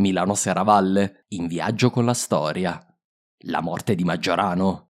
[0.00, 2.80] Milano Serravalle, in viaggio con la storia.
[3.44, 4.88] La morte di Maggiorano.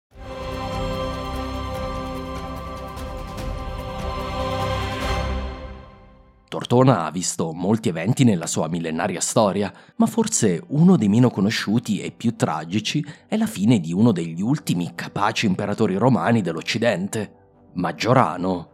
[6.47, 12.01] Tortona ha visto molti eventi nella sua millenaria storia, ma forse uno dei meno conosciuti
[12.01, 17.33] e più tragici è la fine di uno degli ultimi capaci imperatori romani dell'Occidente,
[17.73, 18.69] Maggiorano.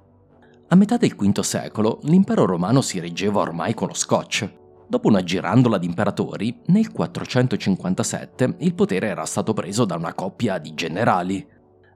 [0.67, 4.63] A metà del V secolo l'impero romano si reggeva ormai con lo scotch.
[4.87, 10.59] Dopo una girandola di imperatori, nel 457 il potere era stato preso da una coppia
[10.59, 11.45] di generali,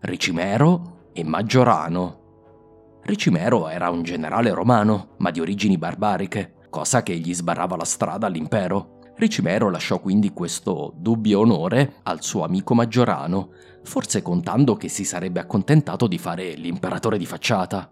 [0.02, 2.18] Ricimero e Maggiorano.
[3.04, 8.28] Ricimero era un generale romano, ma di origini barbariche, cosa che gli sbarrava la strada
[8.28, 8.98] all'impero.
[9.18, 13.50] Ricimero lasciò quindi questo dubbio onore al suo amico Maggiorano,
[13.84, 17.92] forse contando che si sarebbe accontentato di fare l'imperatore di facciata.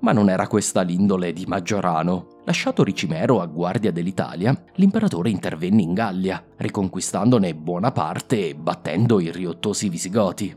[0.00, 2.38] Ma non era questa l'indole di Maggiorano.
[2.44, 9.30] Lasciato Ricimero a guardia dell'Italia, l'imperatore intervenne in Gallia, riconquistandone buona parte e battendo i
[9.30, 10.56] riottosi visigoti.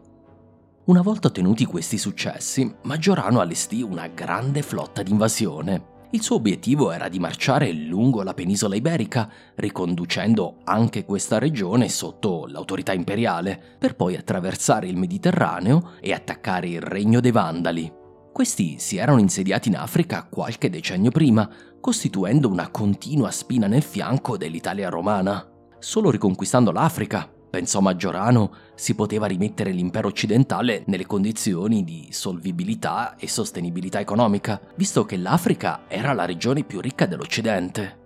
[0.85, 5.91] Una volta ottenuti questi successi, Maggiorano allestì una grande flotta d'invasione.
[6.11, 12.45] Il suo obiettivo era di marciare lungo la penisola iberica, riconducendo anche questa regione sotto
[12.47, 18.01] l'autorità imperiale, per poi attraversare il Mediterraneo e attaccare il regno dei Vandali.
[18.33, 21.47] Questi si erano insediati in Africa qualche decennio prima,
[21.79, 25.47] costituendo una continua spina nel fianco dell'Italia romana.
[25.77, 33.27] Solo riconquistando l'Africa, pensò Maggiorano, si poteva rimettere l'impero occidentale nelle condizioni di solvibilità e
[33.27, 37.99] sostenibilità economica, visto che l'Africa era la regione più ricca dell'Occidente.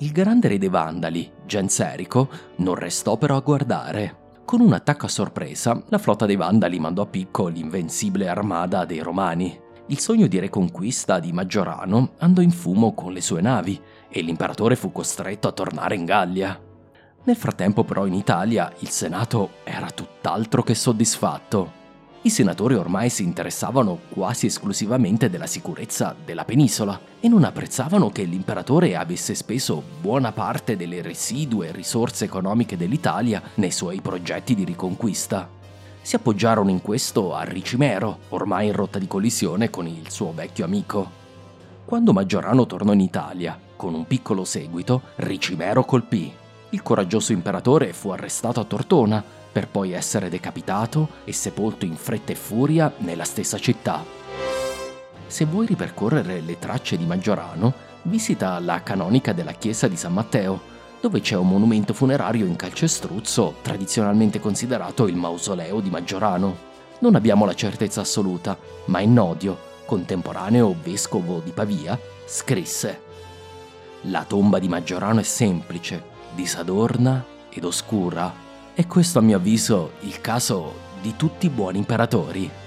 [0.00, 4.21] Il grande re dei Vandali, Genserico, non restò però a guardare.
[4.52, 8.98] Con un attacco a sorpresa, la flotta dei Vandali mandò a picco l'invincibile armada dei
[8.98, 9.58] Romani.
[9.86, 13.80] Il sogno di reconquista di Maggiorano andò in fumo con le sue navi
[14.10, 16.60] e l'imperatore fu costretto a tornare in Gallia.
[17.24, 21.80] Nel frattempo però in Italia il Senato era tutt'altro che soddisfatto.
[22.24, 28.22] I senatori ormai si interessavano quasi esclusivamente della sicurezza della penisola e non apprezzavano che
[28.22, 35.48] l'imperatore avesse speso buona parte delle residue risorse economiche dell'Italia nei suoi progetti di riconquista.
[36.00, 40.64] Si appoggiarono in questo a Ricimero, ormai in rotta di collisione con il suo vecchio
[40.64, 41.10] amico.
[41.84, 46.32] Quando Maggiorano tornò in Italia, con un piccolo seguito, Ricimero colpì
[46.70, 52.32] il coraggioso imperatore fu arrestato a Tortona per poi essere decapitato e sepolto in fretta
[52.32, 54.02] e furia nella stessa città.
[55.26, 60.70] Se vuoi ripercorrere le tracce di Maggiorano, visita la canonica della chiesa di San Matteo,
[61.00, 66.70] dove c'è un monumento funerario in calcestruzzo tradizionalmente considerato il mausoleo di Maggiorano.
[67.00, 73.00] Non abbiamo la certezza assoluta, ma Innodio, contemporaneo vescovo di Pavia, scrisse
[74.02, 76.02] La tomba di Maggiorano è semplice,
[76.34, 78.51] disadorna ed oscura.
[78.74, 82.61] E questo a mio avviso il caso di tutti i buoni imperatori.